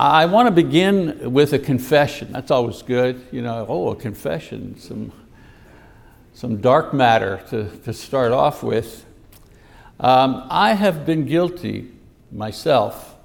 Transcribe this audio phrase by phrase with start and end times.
[0.00, 2.30] I want to begin with a confession.
[2.30, 3.20] That's always good.
[3.32, 5.10] You know, oh, a confession, some,
[6.34, 9.04] some dark matter to, to start off with.
[9.98, 11.90] Um, I have been guilty
[12.30, 13.16] myself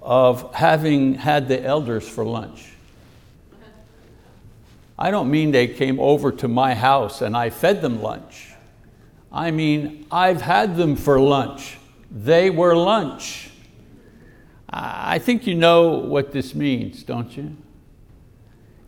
[0.00, 2.70] of having had the elders for lunch.
[4.96, 8.52] I don't mean they came over to my house and I fed them lunch.
[9.32, 11.78] I mean, I've had them for lunch.
[12.12, 13.45] They were lunch.
[14.68, 17.56] I think you know what this means, don't you?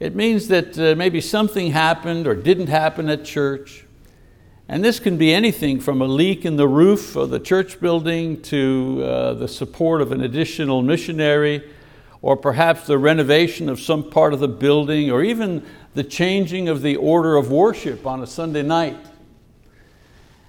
[0.01, 3.85] It means that uh, maybe something happened or didn't happen at church.
[4.69, 8.43] And this can be anything from a leak in the roof of the church building
[8.43, 11.69] to uh, the support of an additional missionary,
[12.21, 16.83] or perhaps the renovation of some part of the building, or even the changing of
[16.83, 18.99] the order of worship on a Sunday night.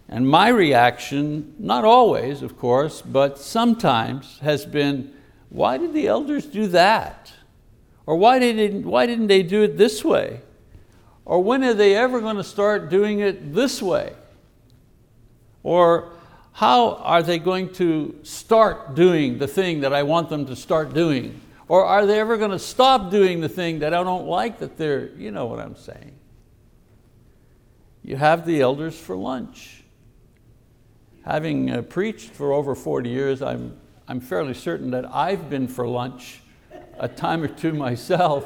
[0.10, 5.14] And my reaction, not always of course, but sometimes has been,
[5.50, 7.34] why did the elders do that?
[8.06, 10.42] Or why didn't, why didn't they do it this way?
[11.26, 14.14] Or when are they ever going to start doing it this way?
[15.64, 16.12] Or
[16.54, 20.94] how are they going to start doing the thing that I want them to start
[20.94, 21.40] doing?
[21.68, 24.78] Or are they ever going to stop doing the thing that I don't like that
[24.78, 26.16] they're, you know what I'm saying.
[28.04, 29.84] You have the elders for lunch.
[31.26, 35.88] Having uh, preached for over 40 years, I'm, I'm fairly certain that I've been for
[35.88, 36.42] lunch
[36.98, 38.44] a time or two myself.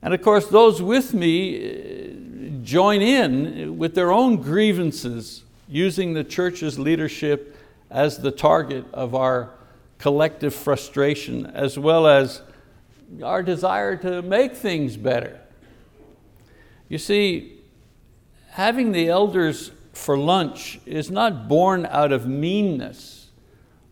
[0.00, 6.22] And of course, those with me uh, join in with their own grievances, using the
[6.22, 7.56] church's leadership
[7.90, 9.50] as the target of our
[9.98, 12.40] collective frustration, as well as
[13.20, 15.40] our desire to make things better.
[16.88, 17.58] You see,
[18.50, 23.30] having the elders for lunch is not born out of meanness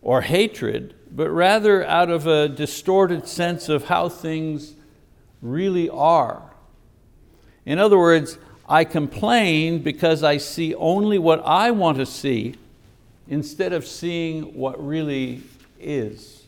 [0.01, 4.75] or hatred, but rather out of a distorted sense of how things
[5.41, 6.53] really are.
[7.65, 8.37] In other words,
[8.67, 12.55] I complain because I see only what I want to see
[13.27, 15.43] instead of seeing what really
[15.79, 16.43] is.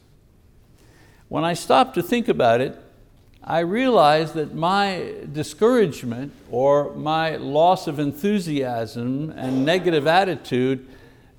[1.28, 2.82] When I stop to think about it,
[3.48, 10.88] I realized that my discouragement or my loss of enthusiasm and negative attitude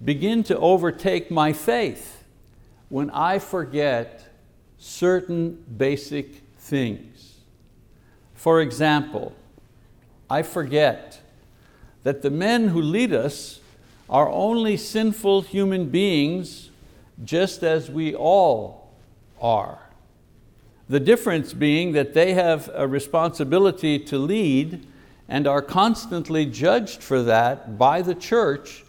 [0.05, 2.23] begin to overtake my faith
[2.91, 4.33] when I forget
[4.79, 7.39] certain basic things.
[8.35, 9.35] For example,
[10.31, 11.21] I forget
[12.05, 13.59] that the men who lead us
[14.09, 16.71] are only sinful human beings
[17.25, 18.93] just as we all
[19.41, 19.86] are.
[20.89, 24.87] The difference being that they have a responsibility to lead
[25.29, 28.85] and are constantly judged for that by the church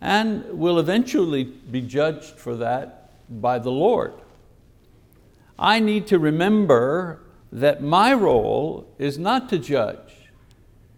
[0.00, 4.14] and will eventually be judged for that by the Lord.
[5.58, 7.20] I need to remember
[7.52, 10.30] that my role is not to judge.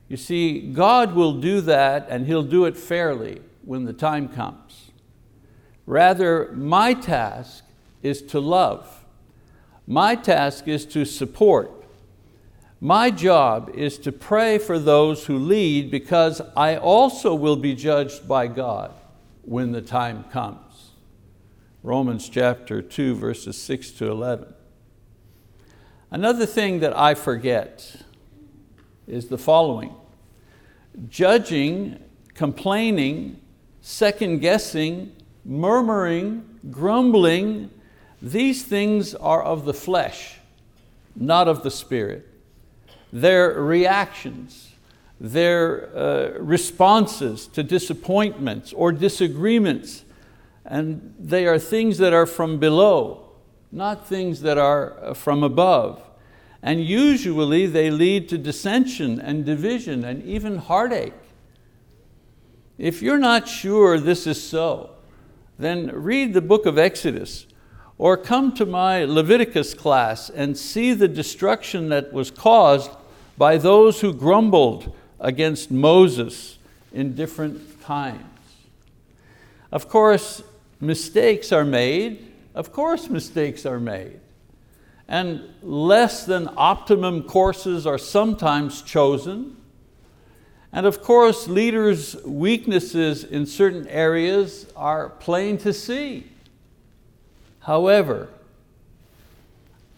[0.08, 4.90] You see, God will do that and He'll do it fairly when the time comes.
[5.84, 7.64] Rather, my task
[8.02, 8.97] is to love
[9.88, 11.72] my task is to support.
[12.78, 18.28] My job is to pray for those who lead because I also will be judged
[18.28, 18.92] by God
[19.42, 20.90] when the time comes.
[21.82, 24.52] Romans chapter 2 verses 6 to 11.
[26.10, 28.02] Another thing that I forget
[29.06, 29.94] is the following.
[31.08, 31.98] Judging,
[32.34, 33.40] complaining,
[33.80, 35.16] second guessing,
[35.46, 37.70] murmuring, grumbling,
[38.20, 40.38] these things are of the flesh,
[41.14, 42.26] not of the spirit.
[43.12, 44.72] Their reactions,
[45.20, 50.04] their uh, responses to disappointments or disagreements,
[50.64, 53.30] and they are things that are from below,
[53.70, 56.02] not things that are uh, from above.
[56.60, 61.14] And usually they lead to dissension and division and even heartache.
[62.78, 64.90] If you're not sure this is so,
[65.58, 67.46] then read the book of Exodus
[67.98, 72.90] or come to my Leviticus class and see the destruction that was caused
[73.36, 76.58] by those who grumbled against Moses
[76.92, 78.24] in different times.
[79.72, 80.42] Of course,
[80.80, 82.32] mistakes are made.
[82.54, 84.20] Of course, mistakes are made.
[85.08, 89.56] And less than optimum courses are sometimes chosen.
[90.72, 96.26] And of course, leaders' weaknesses in certain areas are plain to see.
[97.68, 98.30] However,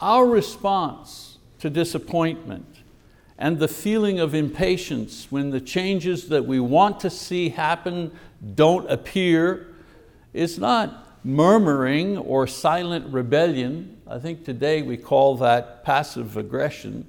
[0.00, 2.66] our response to disappointment
[3.38, 8.10] and the feeling of impatience when the changes that we want to see happen
[8.56, 9.68] don't appear
[10.34, 14.00] is not murmuring or silent rebellion.
[14.04, 17.06] I think today we call that passive aggression.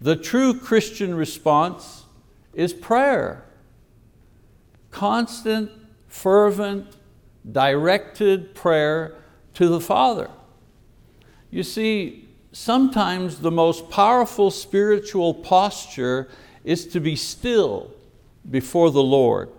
[0.00, 2.06] The true Christian response
[2.54, 3.44] is prayer.
[4.90, 5.70] Constant,
[6.08, 6.96] fervent,
[7.52, 9.14] directed prayer
[9.54, 10.30] to the Father.
[11.50, 16.28] You see, sometimes the most powerful spiritual posture
[16.64, 17.90] is to be still
[18.50, 19.50] before the Lord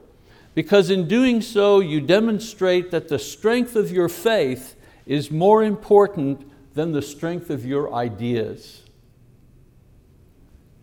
[0.56, 4.76] because in doing so you demonstrate that the strength of your faith
[5.06, 8.82] is more important than the strength of your ideas.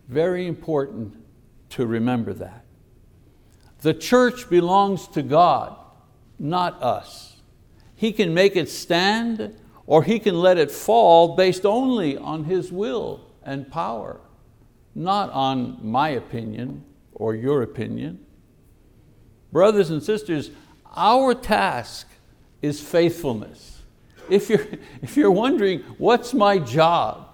[0.07, 1.15] Very important
[1.71, 2.63] to remember that.
[3.81, 5.75] The church belongs to God,
[6.37, 7.32] not us.
[7.95, 9.55] He can make it stand
[9.85, 14.19] or He can let it fall based only on His will and power,
[14.95, 18.25] not on my opinion or your opinion.
[19.51, 20.51] Brothers and sisters,
[20.95, 22.07] our task
[22.61, 23.81] is faithfulness.
[24.29, 24.65] If you're,
[25.01, 27.29] if you're wondering, what's my job?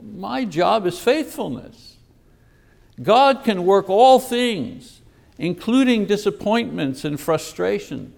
[0.00, 1.96] My job is faithfulness.
[3.02, 5.02] God can work all things,
[5.38, 8.14] including disappointments and frustration,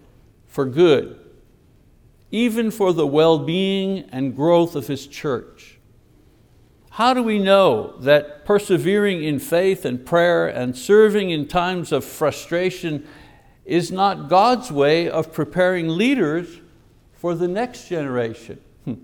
[0.47, 1.19] for good,
[2.31, 5.79] even for the well-being and growth of His church.
[6.91, 12.05] How do we know that persevering in faith and prayer and serving in times of
[12.05, 13.07] frustration
[13.65, 16.61] is not God's way of preparing leaders
[17.15, 18.61] for the next generation?
[18.85, 18.95] Hmm.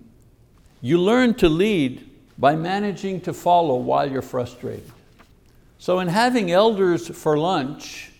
[0.81, 4.91] You learn to lead by managing to follow while you're frustrated.
[5.79, 8.11] So in having elders for lunch,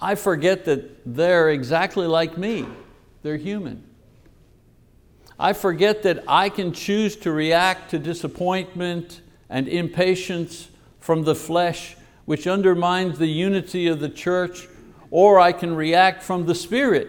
[0.00, 2.66] I forget that they're exactly like me.
[3.26, 3.82] They're human.
[5.36, 9.20] I forget that I can choose to react to disappointment
[9.50, 10.68] and impatience
[11.00, 14.68] from the flesh, which undermines the unity of the church,
[15.10, 17.08] or I can react from the spirit,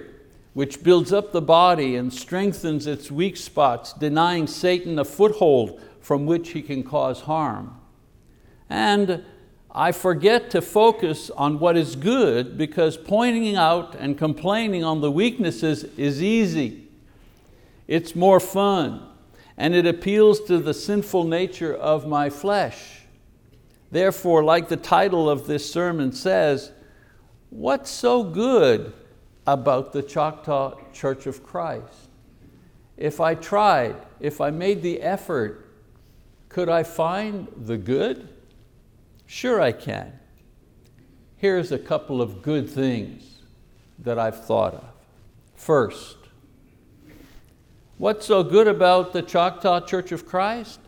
[0.55, 6.25] which builds up the body and strengthens its weak spots, denying Satan a foothold from
[6.25, 7.79] which he can cause harm.
[8.71, 9.23] And
[9.77, 15.11] I forget to focus on what is good because pointing out and complaining on the
[15.11, 16.87] weaknesses is easy.
[17.87, 19.07] It's more fun,
[19.55, 23.01] and it appeals to the sinful nature of my flesh.
[23.91, 26.71] Therefore, like the title of this sermon says,
[27.51, 28.93] what's so good
[29.45, 32.09] about the Choctaw Church of Christ?
[32.97, 35.69] If I tried, if I made the effort,
[36.49, 38.29] could I find the good?
[39.27, 40.11] Sure I can.
[41.35, 43.43] Here's a couple of good things
[43.99, 44.85] that I've thought of.
[45.55, 46.17] First,
[47.97, 50.79] What's so good about the Choctaw Church of Christ?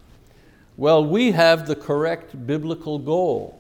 [0.77, 3.59] Well, we have the correct biblical goal.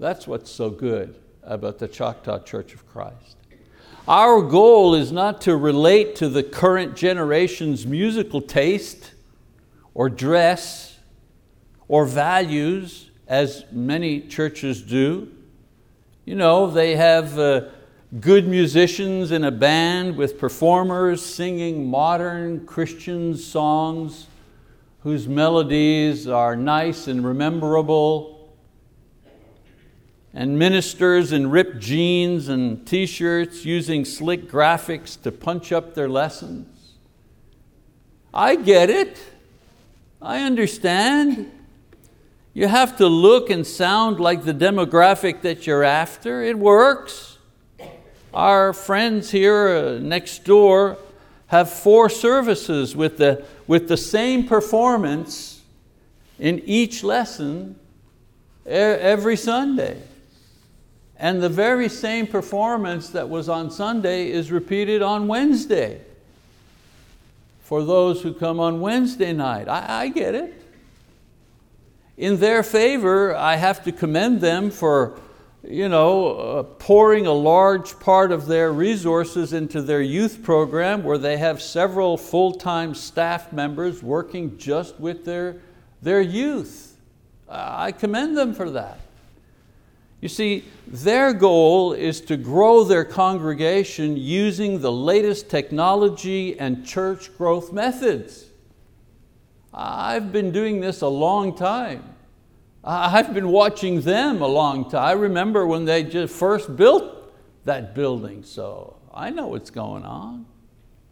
[0.00, 3.36] That's what's so good about the Choctaw Church of Christ.
[4.08, 9.12] Our goal is not to relate to the current generation's musical taste
[9.92, 10.98] or dress
[11.86, 15.30] or values as many churches do.
[16.24, 17.66] You know, they have uh,
[18.20, 24.26] good musicians in a band with performers singing modern Christian songs
[25.00, 28.54] whose melodies are nice and rememberable,
[30.32, 36.94] and ministers in ripped jeans and t-shirts using slick graphics to punch up their lessons.
[38.32, 39.18] I get it,
[40.22, 41.50] I understand.
[42.54, 47.38] You have to look and sound like the demographic that you're after, it works.
[48.32, 50.96] Our friends here uh, next door
[51.48, 55.62] have four services with the, with the same performance
[56.38, 57.76] in each lesson
[58.64, 60.00] every Sunday.
[61.16, 66.00] And the very same performance that was on Sunday is repeated on Wednesday
[67.62, 69.68] for those who come on Wednesday night.
[69.68, 70.63] I, I get it.
[72.16, 75.18] In their favor, I have to commend them for
[75.66, 81.18] you know, uh, pouring a large part of their resources into their youth program where
[81.18, 85.56] they have several full-time staff members working just with their,
[86.02, 86.96] their youth.
[87.48, 89.00] I commend them for that.
[90.20, 97.36] You see, their goal is to grow their congregation using the latest technology and church
[97.36, 98.46] growth methods.
[99.74, 102.04] I've been doing this a long time.
[102.84, 105.02] I've been watching them a long time.
[105.02, 107.32] I remember when they just first built
[107.64, 110.46] that building, so I know what's going on.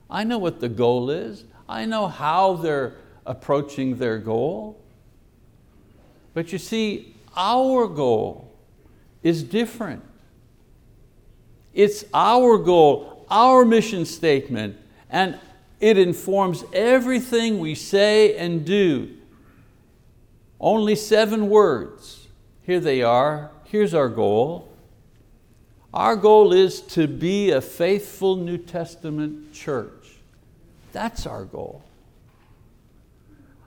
[0.08, 1.44] I know what the goal is.
[1.68, 2.94] I know how they're
[3.26, 4.78] approaching their goal.
[6.34, 8.52] But you see, our goal
[9.22, 10.04] is different.
[11.74, 14.76] It's our goal, our mission statement,
[15.08, 15.38] and
[15.82, 19.10] it informs everything we say and do.
[20.60, 22.28] Only seven words.
[22.62, 23.50] Here they are.
[23.64, 24.68] Here's our goal.
[25.92, 30.18] Our goal is to be a faithful New Testament church.
[30.92, 31.82] That's our goal.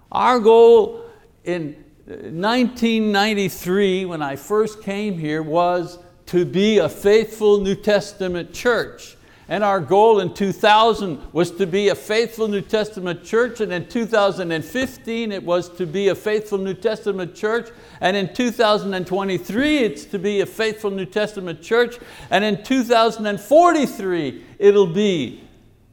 [0.09, 1.03] Our goal
[1.43, 9.14] in 1993, when I first came here, was to be a faithful New Testament church.
[9.47, 13.87] And our goal in 2000 was to be a faithful New Testament church, and in
[13.87, 17.69] 2015 it was to be a faithful New Testament church,
[18.01, 21.99] and in 2023 it's to be a faithful New Testament church,
[22.31, 25.43] and in 2043 it'll be,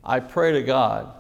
[0.03, 1.13] I pray to God,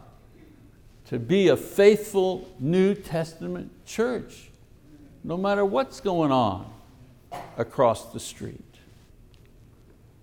[1.07, 4.51] to be a faithful New Testament church,
[5.23, 6.73] no matter what's going on
[7.59, 8.72] across the street.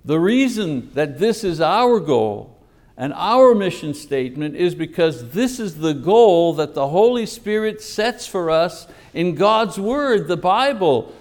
[0.06, 2.58] The reason that this is our goal
[2.98, 8.28] and our mission statement is because this is the goal that the Holy Spirit sets
[8.28, 11.14] for us in God's word, the Bible,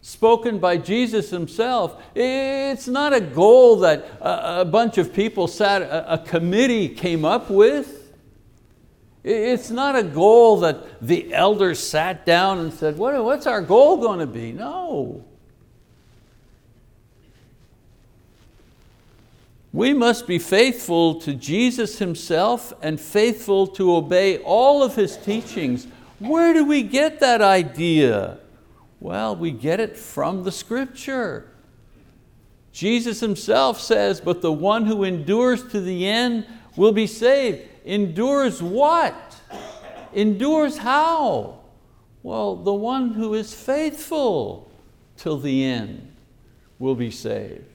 [0.00, 2.00] spoken by Jesus himself.
[2.14, 8.12] It's not a goal that a bunch of people sat, a committee came up with.
[9.22, 14.18] It's not a goal that the elders sat down and said, what's our goal going
[14.18, 14.52] to be?
[14.52, 15.24] No.
[19.74, 25.88] We must be faithful to Jesus Himself and faithful to obey all of His teachings.
[26.20, 28.38] Where do we get that idea?
[29.00, 31.50] Well, we get it from the scripture.
[32.70, 37.62] Jesus Himself says, but the one who endures to the end will be saved.
[37.84, 39.40] Endures what?
[40.12, 41.62] Endures how?
[42.22, 44.70] Well, the one who is faithful
[45.16, 46.14] till the end
[46.78, 47.73] will be saved.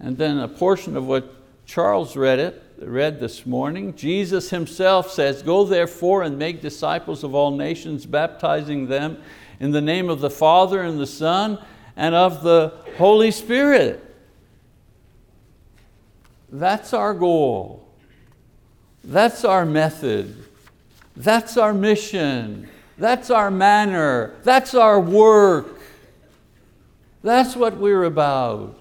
[0.00, 1.34] And then a portion of what
[1.66, 7.34] Charles read it, read this morning, Jesus himself says, go therefore and make disciples of
[7.34, 9.20] all nations, baptizing them
[9.60, 11.58] in the name of the Father and the Son
[11.96, 14.04] and of the Holy Spirit.
[16.50, 17.86] That's our goal.
[19.04, 20.44] That's our method.
[21.16, 22.68] That's our mission.
[22.96, 24.36] That's our manner.
[24.44, 25.80] That's our work.
[27.22, 28.77] That's what we're about.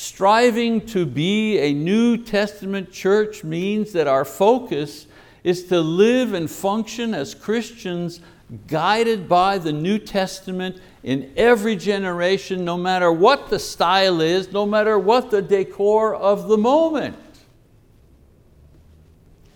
[0.00, 5.06] Striving to be a New Testament church means that our focus
[5.44, 8.20] is to live and function as Christians
[8.66, 14.64] guided by the New Testament in every generation, no matter what the style is, no
[14.64, 17.18] matter what the decor of the moment.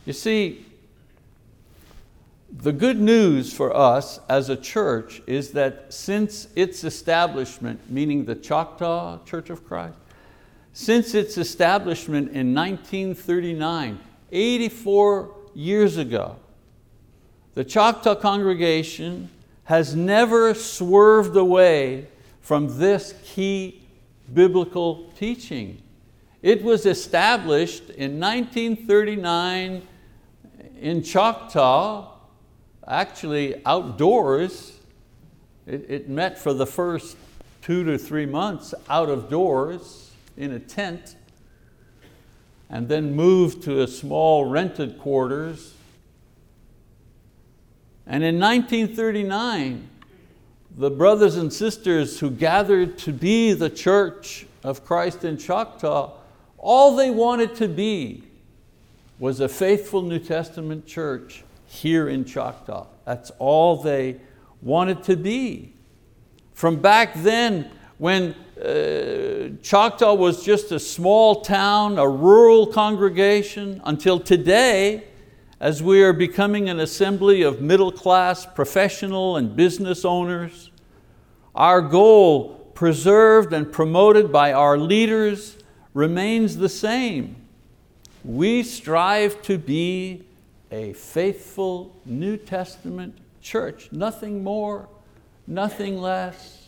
[0.05, 0.67] You see,
[2.53, 8.35] the good news for us as a church is that since its establishment, meaning the
[8.35, 9.97] Choctaw Church of Christ,
[10.75, 14.01] since its establishment in 1939,
[14.33, 16.35] 84 years ago,
[17.55, 19.31] the Choctaw congregation
[19.63, 22.09] has never swerved away
[22.41, 23.87] from this key
[24.35, 25.81] biblical teaching.
[26.43, 29.81] It was established in 1939
[30.81, 32.11] in Choctaw,
[32.85, 34.77] actually outdoors.
[35.69, 37.17] It, it met for the first
[37.63, 40.04] two to three months out of doors
[40.37, 41.17] in a tent
[42.71, 45.75] and then moved to a small rented quarters.
[48.07, 49.89] And in 1939,
[50.77, 56.13] the brothers and sisters who gathered to be the church of Christ in Choctaw,
[56.59, 58.25] all they wanted to be
[59.19, 62.87] was a faithful New Testament church here in Choctaw.
[63.05, 64.17] That's all they
[64.63, 65.73] wanted to be.
[66.55, 68.35] From back then, when
[68.65, 75.05] uh, Choctaw was just a small town, a rural congregation, until today,
[75.61, 80.71] as we are becoming an assembly of middle class professional and business owners,
[81.55, 85.57] our goal, preserved and promoted by our leaders,
[85.93, 87.37] remains the same.
[88.25, 90.25] We strive to be
[90.71, 94.89] a faithful New Testament church, nothing more,
[95.47, 96.64] nothing less.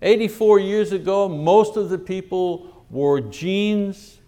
[0.00, 4.18] 84 years ago, most of the people wore jeans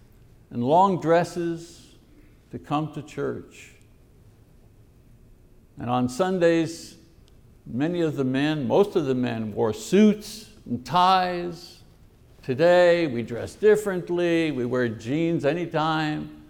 [0.49, 1.95] and long dresses
[2.51, 3.71] to come to church.
[5.79, 6.97] And on Sundays,
[7.65, 11.79] many of the men, most of the men wore suits and ties.
[12.43, 16.43] Today, we dress differently, we wear jeans anytime.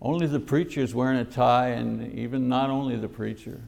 [0.00, 3.60] Only the preacher's wearing a tie, and even not only the preacher.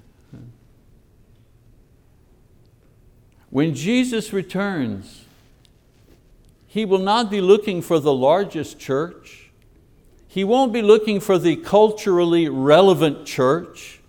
[3.53, 5.27] When Jesus returns,
[6.67, 9.51] He will not be looking for the largest church.
[10.27, 14.01] He won't be looking for the culturally relevant church.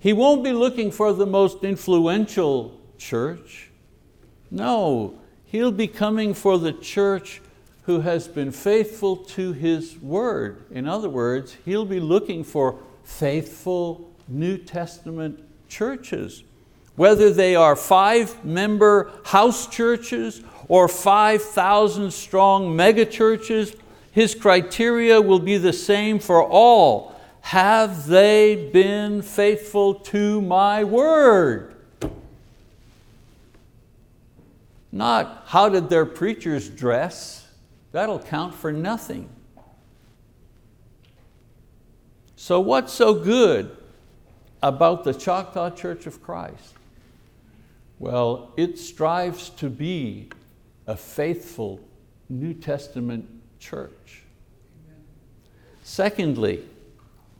[0.00, 3.70] He won't be looking for the most influential church.
[4.50, 7.40] No, He'll be coming for the church
[7.82, 10.64] who has been faithful to His word.
[10.72, 15.38] In other words, He'll be looking for faithful New Testament
[15.68, 16.42] churches.
[16.98, 23.76] Whether they are five member house churches or 5,000 strong mega churches,
[24.10, 31.72] His criteria will be the same for all have they been faithful to my word?
[34.90, 37.46] Not how did their preachers dress?
[37.92, 39.28] That'll count for nothing.
[42.34, 43.76] So what's so good
[44.64, 46.74] about the Choctaw Church of Christ?
[47.98, 50.28] Well, it strives to be
[50.86, 51.80] a faithful
[52.28, 53.28] New Testament
[53.58, 54.22] church.
[55.82, 56.64] Secondly,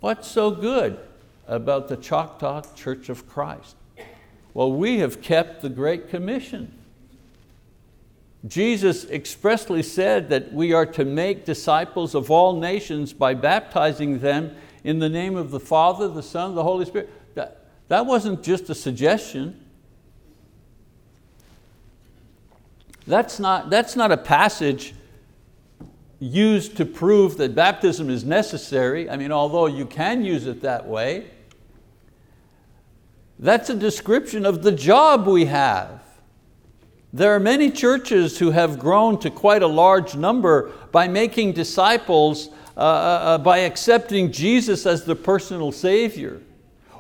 [0.00, 0.97] What's so good
[1.49, 3.75] about the Choctaw Church of Christ?
[4.55, 6.73] Well, we have kept the Great Commission.
[8.47, 14.55] Jesus expressly said that we are to make disciples of all nations by baptizing them
[14.85, 17.11] in the name of the Father, the Son, the Holy Spirit.
[17.35, 19.59] That, that wasn't just a suggestion.
[23.09, 24.95] That's not, that's not a passage
[26.21, 29.09] used to prove that baptism is necessary.
[29.09, 31.31] I mean, although you can use it that way,
[33.38, 36.03] that's a description of the job we have.
[37.11, 42.50] There are many churches who have grown to quite a large number by making disciples
[42.77, 46.43] uh, uh, uh by accepting Jesus as the personal Savior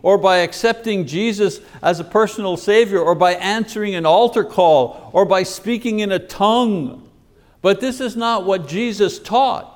[0.02, 5.24] or by accepting Jesus as a personal Savior or by answering an altar call or
[5.24, 7.08] by speaking in a tongue
[7.60, 9.74] but this is not what Jesus taught.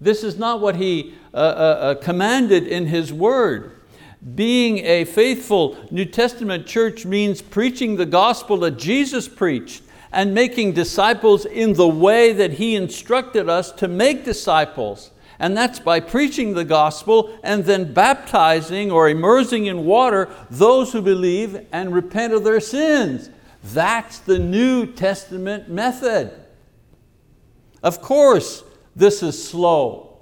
[0.00, 3.72] This is not what He uh, uh, uh, commanded in His word.
[4.34, 10.72] Being a faithful New Testament church means preaching the gospel that Jesus preached and making
[10.72, 15.10] disciples in the way that He instructed us to make disciples.
[15.38, 21.02] And that's by preaching the gospel and then baptizing or immersing in water those who
[21.02, 23.30] believe and repent of their sins.
[23.62, 26.32] That's the New Testament method.
[27.82, 30.18] Of course, this is slow.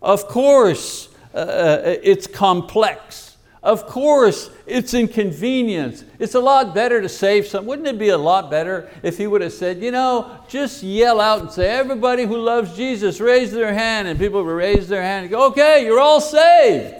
[0.00, 3.27] Of course, uh, uh, it's complex.
[3.68, 6.02] Of course, it's inconvenience.
[6.18, 7.66] It's a lot better to save some.
[7.66, 11.20] Wouldn't it be a lot better if he would have said, you know, just yell
[11.20, 15.02] out and say, everybody who loves Jesus, raise their hand, and people would raise their
[15.02, 16.96] hand and go, okay, you're all saved.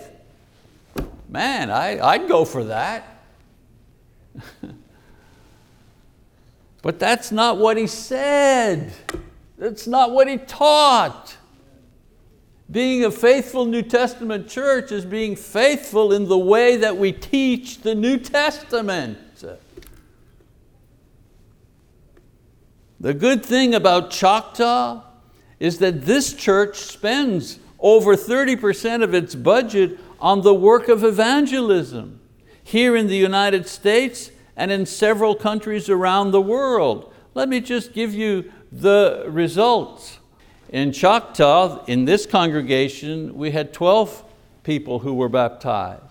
[1.26, 3.22] Man, I, I'd go for that.
[6.83, 8.92] but that's not what he said.
[9.57, 11.35] That's not what he taught.
[12.70, 17.81] Being a faithful New Testament church is being faithful in the way that we teach
[17.81, 19.18] the New Testament.
[23.00, 25.02] The good thing about Choctaw
[25.61, 32.20] is that this church spends over 30% of its budget on the work of evangelism
[32.62, 37.12] here in the United States and in several countries around the world.
[37.35, 40.18] Let me just give you the results.
[40.70, 44.22] In Choctaw, in this congregation, we had 12
[44.64, 46.02] people who were baptized.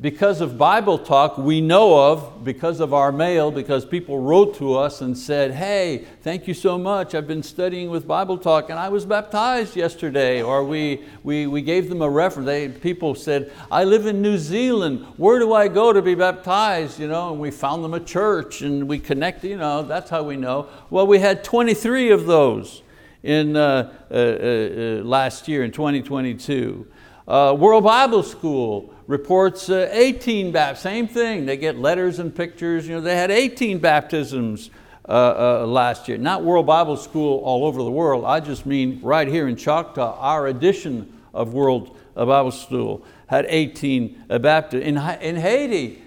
[0.00, 4.74] Because of Bible talk, we know of, because of our mail, because people wrote to
[4.74, 8.78] us and said, hey, thank you so much, I've been studying with Bible talk and
[8.78, 10.40] I was baptized yesterday.
[10.40, 12.46] Or we, we, we gave them a reference.
[12.46, 16.98] They, people said, I live in New Zealand, where do I go to be baptized?
[16.98, 20.22] You know, and we found them a church and we connected, you know, that's how
[20.22, 20.68] we know.
[20.88, 22.80] Well, we had 23 of those
[23.22, 26.86] in uh, uh, uh, uh last year, in 2022.
[27.30, 32.88] Uh, World Bible School, reports uh, 18 baptisms, same thing, they get letters and pictures,
[32.88, 34.70] you know, they had 18 baptisms
[35.08, 36.18] uh, uh, last year.
[36.18, 40.18] Not World Bible School all over the world, I just mean right here in Choctaw,
[40.18, 44.86] our edition of World Bible School had 18 uh, baptisms.
[44.88, 46.02] In, in Haiti,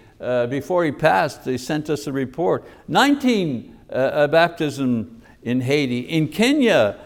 [0.50, 6.00] before he passed, they sent us a report, 19 baptism in Haiti.
[6.00, 7.00] In Kenya,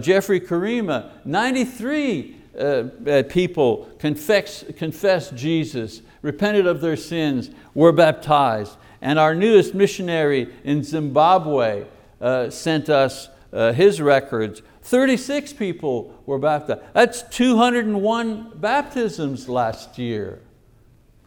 [0.00, 8.76] Jeffrey Karima, 93 uh, uh, people confess, confessed Jesus, repented of their sins, were baptized.
[9.00, 11.86] And our newest missionary in Zimbabwe
[12.20, 14.60] uh, sent us uh, his records.
[14.82, 16.82] 36 people were baptized.
[16.92, 20.40] That's 201 baptisms last year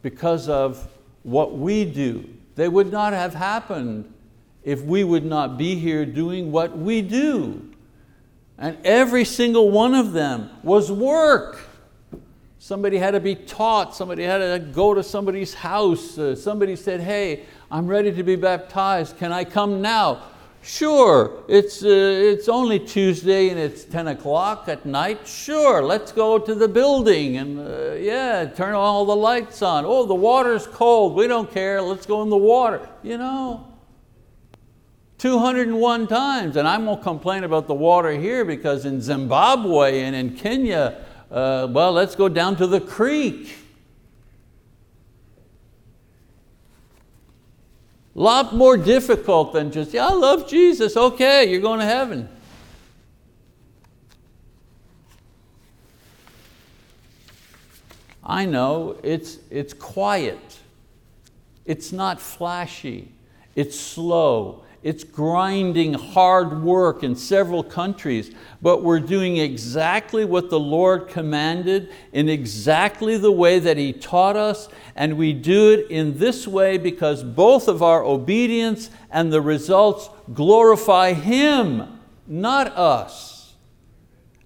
[0.03, 0.87] because of
[1.23, 2.29] what we do.
[2.53, 4.13] They would not have happened
[4.65, 7.71] if we would not be here doing what we do.
[8.57, 11.59] And every single one of them was work.
[12.57, 16.99] Somebody had to be taught, somebody had to go to somebody's house, uh, somebody said,
[16.99, 20.23] hey, I'm ready to be baptized, can I come now?
[20.63, 25.27] Sure, it's, uh, it's only Tuesday and it's 10 o'clock at night.
[25.27, 29.85] Sure, let's go to the building and uh, yeah, turn all the lights on.
[29.85, 32.89] Oh, the water's cold, we don't care, let's go in the water.
[33.03, 33.74] You know,
[35.25, 40.35] 201 times, and I won't complain about the water here because in Zimbabwe and in
[40.35, 43.57] Kenya, uh, well, let's go down to the creek.
[48.15, 52.29] A lot more difficult than just, yeah, I love Jesus, okay, you're going to heaven.
[58.23, 60.59] I know it's, it's quiet.
[61.65, 63.14] It's not flashy.
[63.55, 64.65] It's slow.
[64.85, 71.91] It's grinding hard work in several countries, but we're doing exactly what the Lord commanded
[72.13, 76.77] in exactly the way that He taught us, and we do it in this way
[76.77, 83.55] because both of our obedience and the results glorify Him, not us.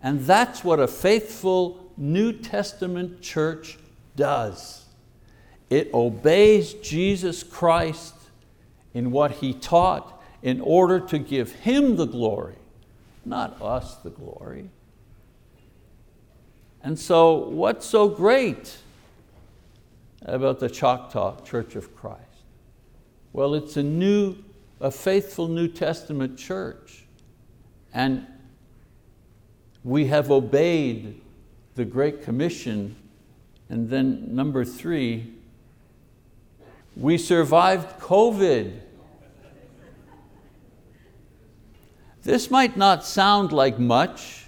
[0.01, 3.77] And that's what a faithful New Testament church
[4.15, 4.85] does.
[5.69, 8.15] It obeys Jesus Christ
[8.93, 12.55] in what He taught in order to give Him the glory,
[13.25, 14.69] not us the glory.
[16.81, 18.77] And so what's so great
[20.21, 22.23] about the Choctaw Church of Christ?
[23.33, 24.37] Well, it's a new,
[24.79, 27.05] a faithful New Testament church.
[27.93, 28.25] And
[29.83, 31.21] we have obeyed
[31.75, 32.95] the Great Commission.
[33.69, 35.33] And then number three,
[36.99, 38.77] we survived COVID.
[42.23, 44.45] This might not sound like much,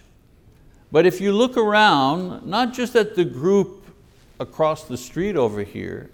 [0.91, 3.85] but if you look around, not just at the group
[4.39, 6.09] across the street over here,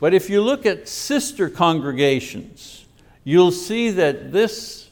[0.00, 2.86] but if you look at sister congregations,
[3.22, 4.88] you'll see that this,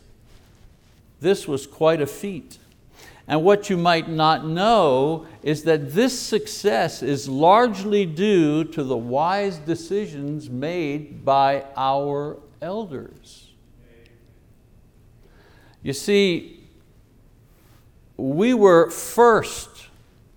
[1.21, 2.59] this was quite a feat.
[3.29, 8.97] And what you might not know is that this success is largely due to the
[8.97, 13.53] wise decisions made by our elders.
[15.83, 16.65] You see,
[18.17, 19.87] we were first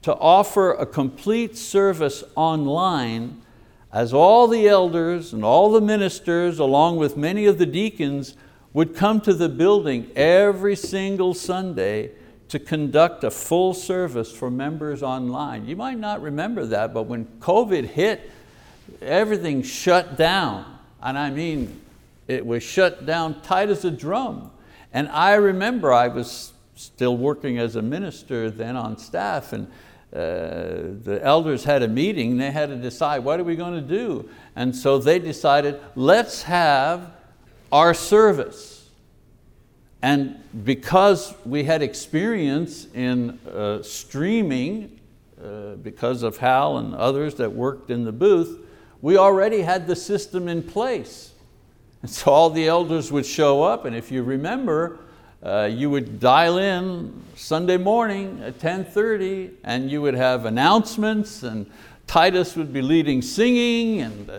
[0.01, 3.41] to offer a complete service online
[3.91, 8.35] as all the elders and all the ministers, along with many of the deacons,
[8.73, 12.11] would come to the building every single Sunday
[12.49, 15.65] to conduct a full service for members online.
[15.65, 18.29] You might not remember that, but when COVID hit,
[19.01, 20.79] everything shut down.
[21.01, 21.79] And I mean,
[22.27, 24.51] it was shut down tight as a drum.
[24.91, 29.67] And I remember I was still working as a minister then on staff and
[30.11, 33.87] uh, the elders had a meeting, they had to decide what are we going to
[33.87, 34.27] do?
[34.55, 37.11] And so they decided, let's have
[37.71, 38.78] our service.
[40.01, 44.99] And because we had experience in uh, streaming,
[45.43, 48.65] uh, because of Hal and others that worked in the booth,
[49.01, 51.33] we already had the system in place.
[52.01, 54.99] And so all the elders would show up, and if you remember,
[55.43, 61.69] uh, you would dial in Sunday morning at 10.30 and you would have announcements and
[62.07, 64.29] Titus would be leading singing and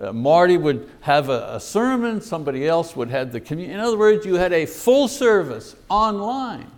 [0.00, 3.78] uh, Marty would have a, a, sermon, somebody else would have the communion.
[3.78, 6.70] In other words, you had a full service online.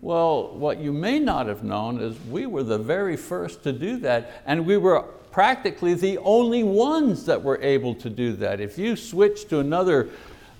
[0.00, 3.96] Well, what you may not have known is we were the very first to do
[3.98, 8.60] that and we were practically the only ones that were able to do that.
[8.60, 10.08] If you switch to another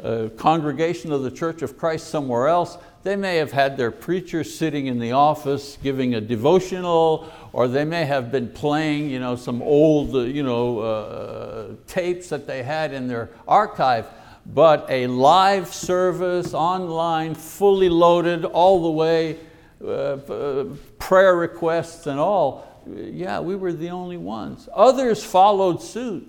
[0.02, 2.76] uh, congregation of the Church of Christ somewhere else,
[3.06, 7.84] they may have had their preacher sitting in the office giving a devotional, or they
[7.84, 12.64] may have been playing you know, some old uh, you know, uh, tapes that they
[12.64, 14.06] had in their archive,
[14.44, 19.38] but a live service, online, fully loaded, all the way,
[19.84, 20.64] uh, uh,
[20.98, 24.68] prayer requests and all, yeah, we were the only ones.
[24.74, 26.26] Others followed suit,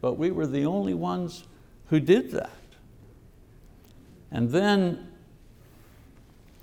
[0.00, 1.44] but we were the only ones
[1.88, 2.50] who did that.
[4.30, 5.12] And then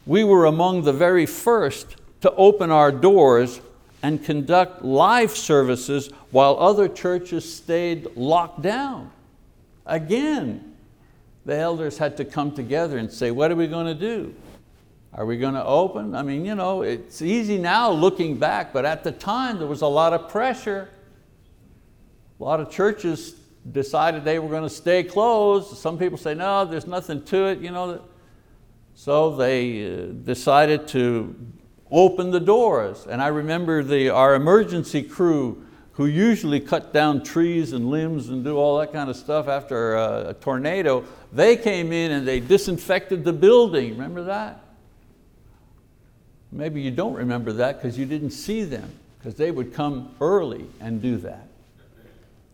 [0.06, 3.62] we were among the very first to open our doors
[4.02, 9.12] and conduct live services while other churches stayed locked down.
[9.86, 10.76] Again,
[11.46, 14.34] the elders had to come together and say, what are we going to do?
[15.14, 16.16] Are we going to open?
[16.16, 19.82] I mean, you know, it's easy now looking back, but at the time there was
[19.82, 20.90] a lot of pressure.
[22.40, 23.36] A lot of churches
[23.72, 25.78] decided they were going to stay closed.
[25.78, 27.60] Some people say, no, there's nothing to it.
[27.60, 28.02] You know.
[29.04, 31.36] So they uh, decided to
[31.92, 33.06] open the doors.
[33.06, 38.46] And I remember the, our emergency crew who usually cut down trees and limbs and
[38.46, 42.40] do all that kind of stuff after a, a tornado, they came in and they
[42.40, 43.90] disinfected the building.
[43.90, 44.64] Remember that?
[46.54, 48.90] Maybe you don't remember that because you didn't see them,
[49.20, 51.50] because they would come early and do that.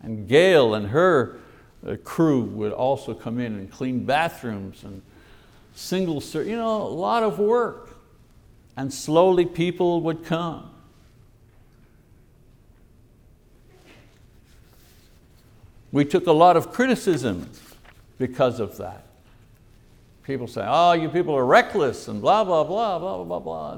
[0.02, 1.38] And Gail and her
[1.86, 5.04] uh, crew would also come in and clean bathrooms and
[5.76, 7.98] single, you know, a lot of work.
[8.78, 10.70] And slowly people would come.
[15.92, 17.50] We took a lot of criticism
[18.18, 19.06] because of that.
[20.24, 23.78] People say, oh, you people are reckless and blah, blah, blah, blah, blah, blah.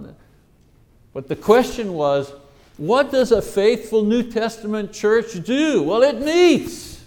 [1.13, 2.33] But the question was,
[2.77, 5.83] what does a faithful New Testament church do?
[5.83, 7.01] Well, it meets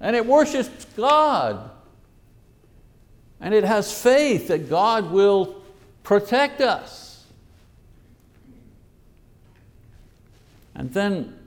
[0.00, 1.70] and it worships God.
[3.44, 5.56] And it has faith that God will
[6.02, 7.26] protect us.
[10.74, 11.38] And then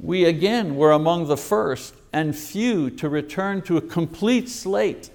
[0.00, 5.10] we again were among the first and few to return to a complete slate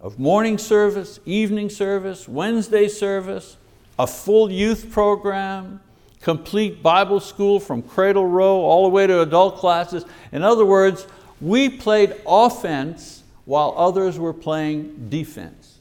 [0.00, 3.56] of morning service, evening service, Wednesday service,
[3.98, 5.80] a full youth program,
[6.20, 10.04] complete Bible school from cradle roll all the way to adult classes.
[10.30, 11.08] In other words,
[11.40, 15.78] we played offense while others were playing defense.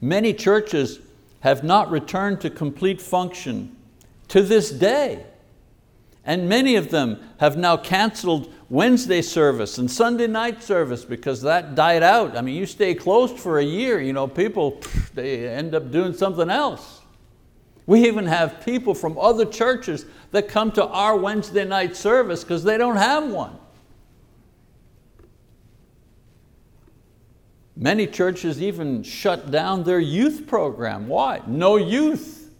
[0.00, 0.98] Many churches
[1.40, 3.76] have not returned to complete function
[4.28, 5.26] to this day.
[6.24, 11.74] And many of them have now canceled Wednesday service and Sunday night service because that
[11.74, 12.36] died out.
[12.36, 14.80] I mean, you stay closed for a year, you know, people,
[15.14, 17.01] they end up doing something else.
[17.86, 22.64] We even have people from other churches that come to our Wednesday night service because
[22.64, 23.58] they don't have one.
[27.74, 31.08] Many churches even shut down their youth program.
[31.08, 31.40] Why?
[31.46, 32.50] No youth.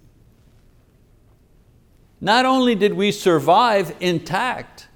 [2.21, 4.89] Not only did we survive intact,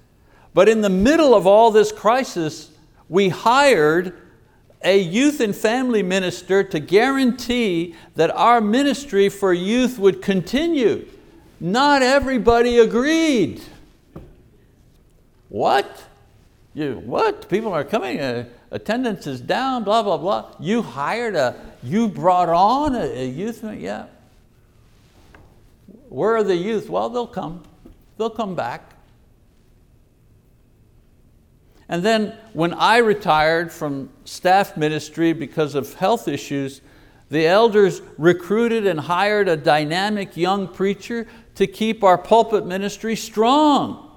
[0.55, 2.71] but in the middle of all this crisis,
[3.09, 4.15] we hired
[4.87, 11.05] a youth and family minister to guarantee that our ministry for youth would continue.
[11.59, 13.61] Not everybody agreed.
[15.49, 16.05] What?
[16.73, 17.49] You, what?
[17.49, 20.55] People are coming, uh, attendance is down, blah, blah, blah.
[20.61, 24.07] You hired a, you brought on a, a youth, yeah.
[26.09, 26.89] Where are the youth?
[26.89, 27.65] Well, they'll come.
[28.19, 28.93] They'll come back.
[31.89, 36.81] And then when I retired from staff ministry because of health issues,
[37.29, 44.11] the elders recruited and hired a dynamic young preacher to keep our pulpit ministry strong.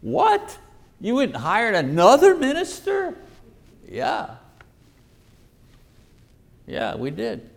[0.00, 0.58] What?
[1.00, 3.16] You went and hired another minister?
[3.88, 4.36] Yeah.
[6.66, 7.48] Yeah, we did.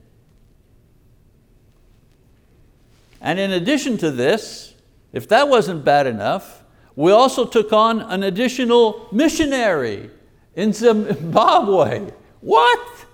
[3.21, 4.73] And in addition to this,
[5.11, 6.58] if that wasn't bad enough,
[6.99, 10.09] we also took on an additional missionary
[10.53, 12.11] in Zimbabwe.
[12.41, 13.05] What?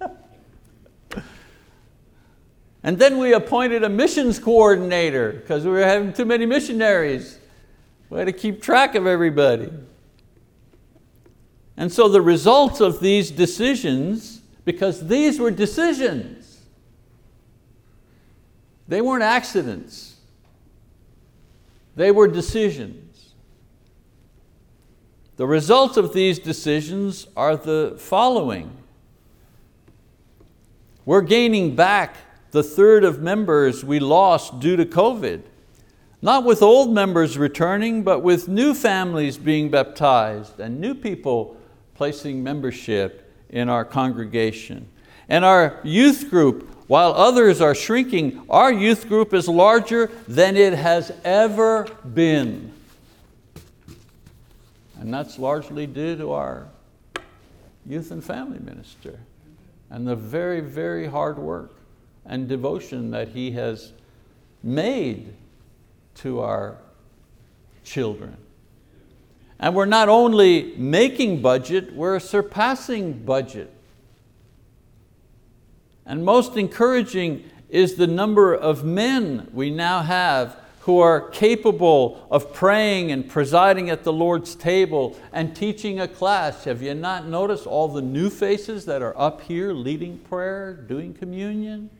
[2.82, 7.38] and then we appointed a missions coordinator because we were having too many missionaries.
[8.08, 9.70] We had to keep track of everybody.
[11.76, 16.62] And so the results of these decisions, because these were decisions,
[18.88, 20.16] they weren't accidents.
[21.94, 23.09] They were decisions.
[25.40, 28.76] The results of these decisions are the following.
[31.06, 32.16] We're gaining back
[32.50, 35.40] the third of members we lost due to COVID.
[36.20, 41.56] Not with old members returning, but with new families being baptized and new people
[41.94, 44.88] placing membership in our congregation.
[45.30, 50.74] And our youth group while others are shrinking, our youth group is larger than it
[50.74, 52.74] has ever been.
[55.00, 56.68] And that's largely due to our
[57.86, 59.18] youth and family minister
[59.88, 61.74] and the very, very hard work
[62.26, 63.94] and devotion that he has
[64.62, 65.32] made
[66.16, 66.76] to our
[67.82, 68.36] children.
[69.58, 73.72] And we're not only making budget, we're surpassing budget.
[76.04, 82.54] And most encouraging is the number of men we now have who are capable of
[82.54, 86.64] praying and presiding at the Lord's table and teaching a class.
[86.64, 91.12] Have you not noticed all the new faces that are up here leading prayer, doing
[91.12, 91.90] communion?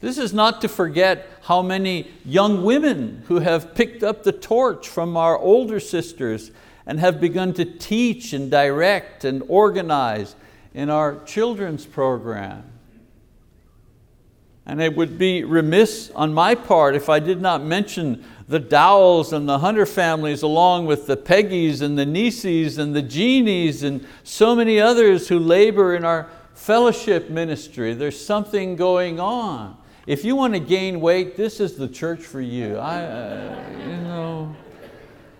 [0.00, 4.88] This is not to forget how many young women who have picked up the torch
[4.88, 6.52] from our older sisters
[6.86, 10.36] and have begun to teach and direct and organize
[10.74, 12.77] in our children's program.
[14.68, 19.32] And it would be remiss on my part if I did not mention the Dowells
[19.32, 24.06] and the Hunter families along with the Peggies and the Nieces and the Jeannies and
[24.24, 27.94] so many others who labor in our fellowship ministry.
[27.94, 29.74] There's something going on.
[30.06, 32.76] If you want to gain weight, this is the church for you.
[32.76, 34.54] I, uh, you know,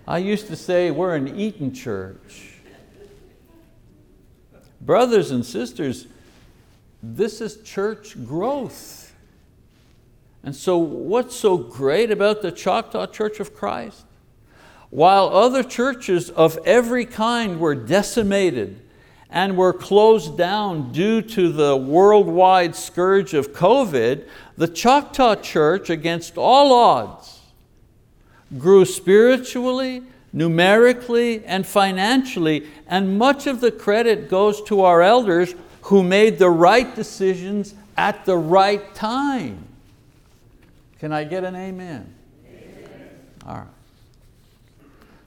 [0.07, 2.55] I used to say we're an eating church.
[4.81, 6.07] Brothers and sisters,
[7.03, 8.98] this is church growth.
[10.43, 14.05] And so what's so great about the Choctaw Church of Christ?
[14.91, 18.81] While other churches of every kind were decimated
[19.31, 26.39] and were closed down due to the worldwide scourge of COVID, the Choctaw Church, against
[26.39, 27.41] all odds,
[28.57, 36.03] grew spiritually, numerically, and financially, and much of the credit goes to our elders who
[36.03, 39.68] made the right decisions at the right time.
[40.99, 42.13] Can I get an amen?
[42.47, 43.11] amen?
[43.47, 43.67] All right.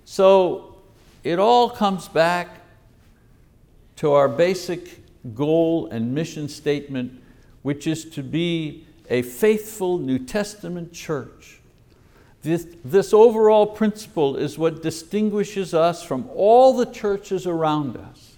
[0.04, 0.76] So
[1.24, 2.50] it all comes back
[3.98, 5.00] to our basic
[5.34, 7.22] goal and mission statement,
[7.62, 11.60] which is to be a faithful New Testament church.
[12.44, 18.38] This, this overall principle is what distinguishes us from all the churches around us.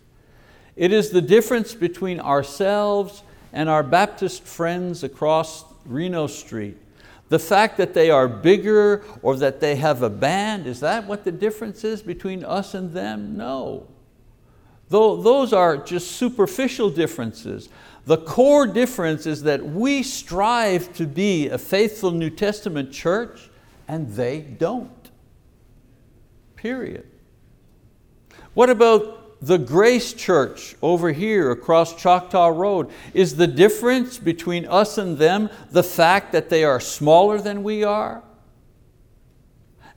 [0.76, 6.78] It is the difference between ourselves and our Baptist friends across Reno Street.
[7.34, 11.24] The fact that they are bigger or that they have a band, is that what
[11.24, 13.36] the difference is between us and them?
[13.36, 13.88] No.
[14.90, 17.70] Though those are just superficial differences.
[18.06, 23.50] The core difference is that we strive to be a faithful New Testament church
[23.88, 25.10] and they don't.
[26.56, 27.08] Period.
[28.54, 32.90] What about the Grace Church over here across Choctaw Road?
[33.14, 37.84] Is the difference between us and them the fact that they are smaller than we
[37.84, 38.24] are?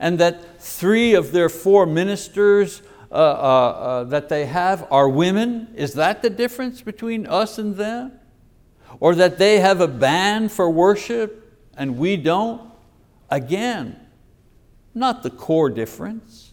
[0.00, 2.82] And that three of their four ministers
[3.12, 5.68] uh, uh, uh, that they have are women?
[5.76, 8.12] Is that the difference between us and them?
[8.98, 12.60] Or that they have a band for worship and we don't?
[13.30, 13.96] Again,
[14.92, 16.45] not the core difference.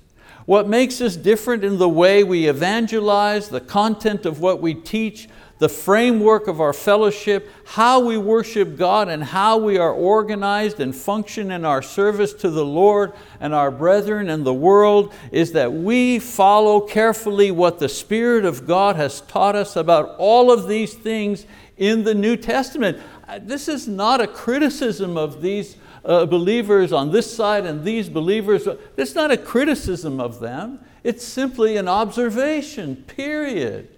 [0.45, 5.29] What makes us different in the way we evangelize, the content of what we teach,
[5.59, 10.93] the framework of our fellowship, how we worship God and how we are organized and
[10.93, 15.71] function in our service to the Lord and our brethren and the world is that
[15.71, 20.93] we follow carefully what the Spirit of God has taught us about all of these
[20.93, 21.45] things
[21.77, 22.99] in the New Testament.
[23.25, 28.09] Uh, this is not a criticism of these uh, believers on this side and these
[28.09, 28.67] believers.
[28.97, 30.79] It's not a criticism of them.
[31.03, 33.89] It's simply an observation, period.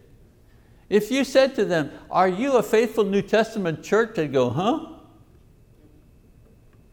[0.90, 4.16] If you said to them, are you a faithful New Testament church?
[4.16, 4.88] They'd go, huh?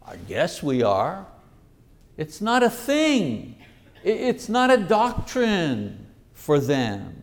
[0.07, 1.27] I guess we are.
[2.17, 3.57] It's not a thing.
[4.05, 7.23] It's not a doctrine for them.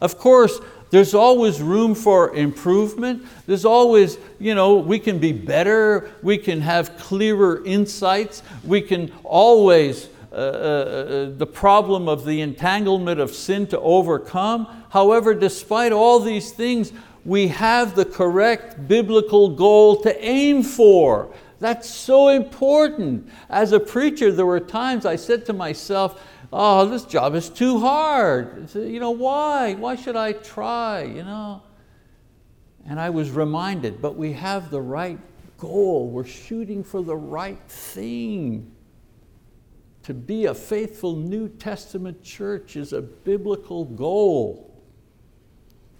[0.00, 3.26] Of course, there's always room for improvement.
[3.46, 9.12] There's always, you know, we can be better, we can have clearer insights, we can
[9.24, 14.84] always uh, uh, uh, the problem of the entanglement of sin to overcome.
[14.90, 16.92] However, despite all these things,
[17.24, 21.32] we have the correct biblical goal to aim for.
[21.58, 23.30] That's so important.
[23.48, 26.22] As a preacher, there were times I said to myself,
[26.58, 28.74] oh, this job is too hard.
[28.74, 29.74] Uh, you know, why?
[29.74, 31.02] Why should I try?
[31.02, 31.62] You know?
[32.88, 35.18] And I was reminded, but we have the right
[35.58, 36.08] goal.
[36.08, 38.72] We're shooting for the right thing.
[40.04, 44.72] To be a faithful New Testament church is a biblical goal.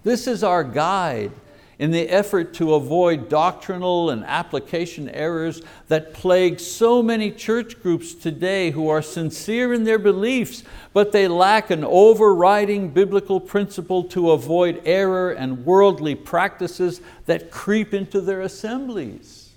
[0.04, 1.32] This is our guide
[1.78, 8.14] in the effort to avoid doctrinal and application errors that plague so many church groups
[8.14, 10.62] today who are sincere in their beliefs,
[10.94, 17.92] but they lack an overriding biblical principle to avoid error and worldly practices that creep
[17.92, 19.50] into their assemblies.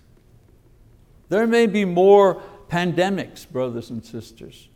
[1.29, 4.67] There may be more pandemics, brothers and sisters.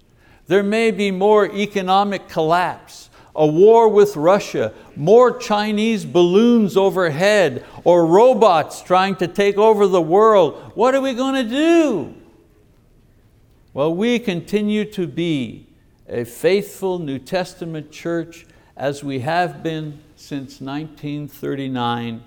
[0.48, 8.06] There may be more economic collapse, a war with Russia, more Chinese balloons overhead, or
[8.06, 10.72] robots trying to take over the world.
[10.76, 12.14] What are we going to do?
[13.74, 15.68] Well, we continue to be
[16.08, 18.46] a faithful New Testament church
[18.78, 22.24] as we have been since 1939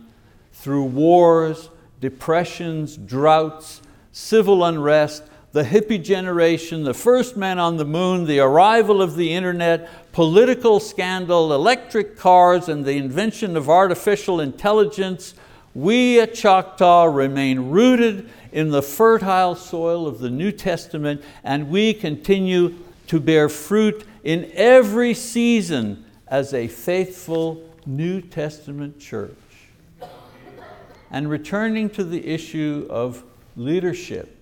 [0.52, 3.80] through wars, depressions, droughts,
[4.10, 5.22] civil unrest,
[5.56, 10.78] the hippie generation, the first man on the moon, the arrival of the internet, political
[10.78, 15.32] scandal, electric cars, and the invention of artificial intelligence,
[15.74, 21.94] we at Choctaw remain rooted in the fertile soil of the New Testament and we
[21.94, 22.74] continue
[23.06, 29.32] to bear fruit in every season as a faithful New Testament church.
[31.10, 33.24] And returning to the issue of
[33.56, 34.35] leadership,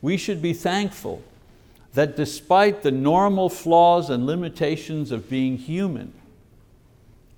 [0.00, 1.22] we should be thankful
[1.94, 6.12] that despite the normal flaws and limitations of being human,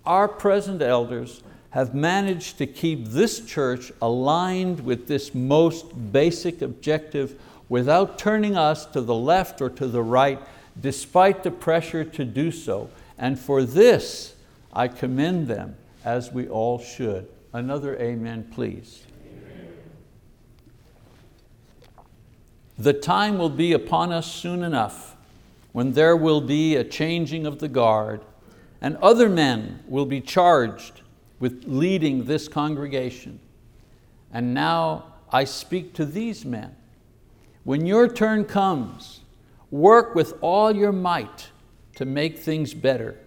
[0.04, 7.40] our present elders have managed to keep this church aligned with this most basic objective
[7.68, 10.40] without turning us to the left or to the right,
[10.80, 12.90] despite the pressure to do so.
[13.16, 14.34] And for this,
[14.72, 17.28] I commend them as we all should.
[17.52, 19.04] Another amen, please.
[22.80, 25.14] The time will be upon us soon enough
[25.72, 28.22] when there will be a changing of the guard
[28.80, 31.02] and other men will be charged
[31.40, 33.38] with leading this congregation.
[34.32, 36.74] And now I speak to these men.
[37.64, 39.20] When your turn comes,
[39.70, 41.50] work with all your might
[41.96, 43.18] to make things better,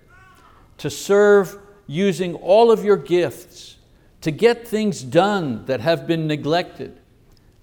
[0.80, 3.78] to serve using all of your gifts,
[4.22, 6.98] to get things done that have been neglected,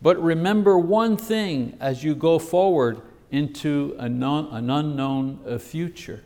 [0.02, 6.22] but remember one thing as you go forward into an unknown uh, future.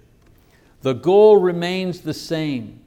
[0.83, 2.81] The goal remains the same,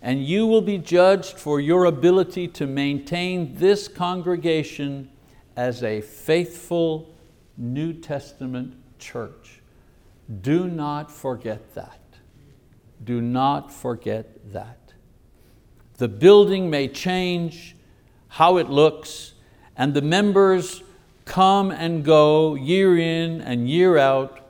[0.00, 5.10] and you will be judged for your ability to maintain this congregation
[5.56, 7.14] as a faithful
[7.56, 9.60] New Testament church.
[10.40, 12.00] Do not forget that.
[13.04, 14.78] Do not forget that.
[15.98, 17.76] The building may change,
[18.28, 19.34] how it looks,
[19.76, 20.82] and the members
[21.24, 24.40] come and go year in and year out,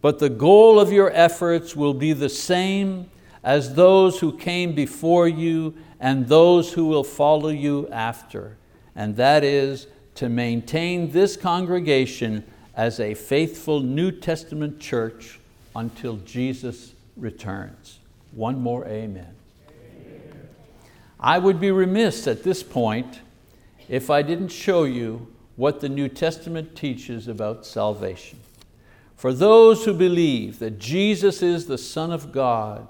[0.00, 3.08] but the goal of your efforts will be the same
[3.44, 8.56] as those who came before you and those who will follow you after,
[8.96, 15.38] and that is to maintain this congregation as a faithful New Testament church
[15.76, 17.98] until Jesus returns.
[18.32, 19.34] One more amen.
[19.68, 20.48] amen.
[21.20, 23.20] I would be remiss at this point
[23.88, 28.40] if I didn't show you what the New Testament teaches about salvation.
[29.16, 32.88] For those who believe that Jesus is the Son of God,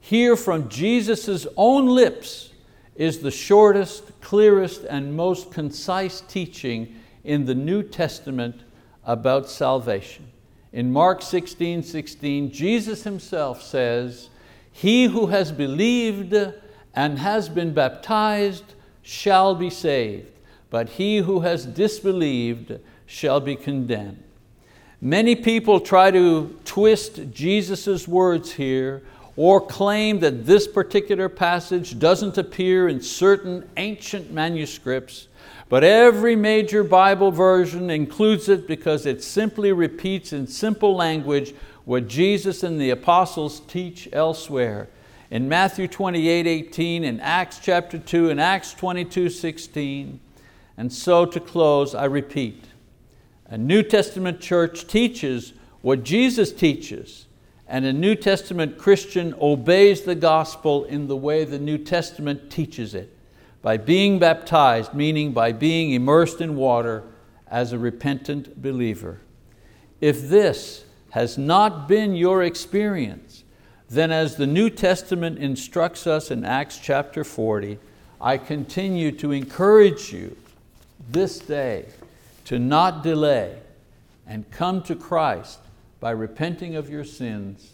[0.00, 2.50] hear from Jesus' own lips
[2.96, 8.62] is the shortest, clearest, and most concise teaching in the New Testament
[9.04, 10.28] about salvation.
[10.72, 14.28] In Mark 16, 16, Jesus himself says,
[14.70, 16.34] He who has believed
[16.94, 18.74] and has been baptized
[19.08, 20.30] shall be saved,
[20.68, 24.22] but he who has disbelieved shall be condemned.
[25.00, 29.02] Many people try to twist Jesus' words here
[29.34, 35.28] or claim that this particular passage doesn't appear in certain ancient manuscripts,
[35.70, 41.54] but every major Bible version includes it because it simply repeats in simple language
[41.86, 44.90] what Jesus and the apostles teach elsewhere
[45.30, 50.20] in Matthew 28, 18, in Acts chapter 2, in Acts 22, 16.
[50.76, 52.64] And so to close, I repeat,
[53.46, 55.52] a New Testament church teaches
[55.82, 57.26] what Jesus teaches,
[57.66, 62.94] and a New Testament Christian obeys the gospel in the way the New Testament teaches
[62.94, 63.14] it,
[63.60, 67.04] by being baptized, meaning by being immersed in water
[67.46, 69.20] as a repentant believer.
[70.00, 73.27] If this has not been your experience,
[73.88, 77.78] then as the New Testament instructs us in Acts chapter 40,
[78.20, 80.36] I continue to encourage you
[81.08, 81.86] this day
[82.44, 83.58] to not delay
[84.26, 85.60] and come to Christ
[86.00, 87.72] by repenting of your sins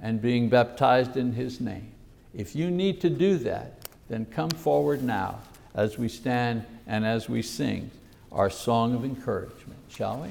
[0.00, 1.92] and being baptized in His name.
[2.34, 5.40] If you need to do that, then come forward now
[5.74, 7.90] as we stand and as we sing
[8.30, 10.28] our song of encouragement, shall we?